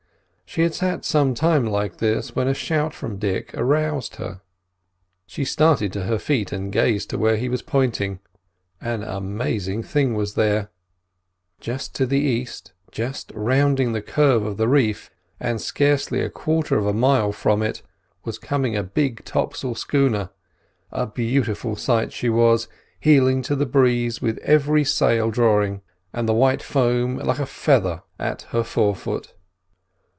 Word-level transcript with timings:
She 0.43 0.63
had 0.63 0.75
sat 0.75 1.05
some 1.05 1.33
time 1.33 1.65
like 1.65 1.99
this 1.99 2.35
when 2.35 2.49
a 2.49 2.53
shout 2.53 2.93
from 2.93 3.15
Dick 3.17 3.53
aroused 3.53 4.17
her. 4.17 4.41
She 5.25 5.45
started 5.45 5.93
to 5.93 6.03
her 6.03 6.19
feet 6.19 6.51
and 6.51 6.73
gazed 6.73 7.09
to 7.11 7.17
where 7.17 7.37
he 7.37 7.47
was 7.47 7.61
pointing. 7.61 8.19
An 8.81 9.01
amazing 9.01 9.81
thing 9.83 10.13
was 10.13 10.33
there. 10.33 10.69
To 11.61 12.05
the 12.05 12.19
east, 12.19 12.73
just 12.91 13.31
rounding 13.33 13.93
the 13.93 14.01
curve 14.01 14.43
of 14.43 14.57
the 14.57 14.67
reef, 14.67 15.09
and 15.39 15.61
scarcely 15.61 16.19
a 16.19 16.29
quarter 16.29 16.75
of 16.77 16.85
a 16.85 16.91
mile 16.91 17.31
from 17.31 17.61
it, 17.63 17.81
was 18.25 18.37
coming 18.37 18.75
a 18.75 18.83
big 18.83 19.23
topsail 19.23 19.75
schooner; 19.75 20.31
a 20.91 21.07
beautiful 21.07 21.77
sight 21.77 22.11
she 22.11 22.27
was, 22.27 22.67
heeling 22.99 23.41
to 23.43 23.55
the 23.55 23.65
breeze 23.65 24.21
with 24.21 24.37
every 24.39 24.83
sail 24.83 25.31
drawing, 25.31 25.81
and 26.11 26.27
the 26.27 26.33
white 26.33 26.61
foam 26.61 27.19
like 27.19 27.39
a 27.39 27.45
feather 27.45 28.03
at 28.19 28.41
her 28.51 28.65
fore 28.65 28.93
foot. 28.97 29.33